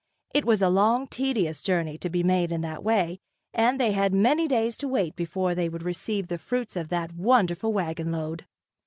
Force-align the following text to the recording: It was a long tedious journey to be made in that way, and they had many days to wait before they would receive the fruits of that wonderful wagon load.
It 0.33 0.45
was 0.45 0.63
a 0.63 0.69
long 0.69 1.05
tedious 1.05 1.61
journey 1.61 1.95
to 1.99 2.09
be 2.09 2.23
made 2.23 2.51
in 2.51 2.61
that 2.61 2.83
way, 2.83 3.19
and 3.53 3.79
they 3.79 3.91
had 3.91 4.15
many 4.15 4.47
days 4.47 4.75
to 4.77 4.87
wait 4.87 5.15
before 5.15 5.53
they 5.53 5.69
would 5.69 5.83
receive 5.83 6.27
the 6.27 6.39
fruits 6.39 6.75
of 6.75 6.89
that 6.89 7.13
wonderful 7.13 7.71
wagon 7.71 8.11
load. 8.11 8.47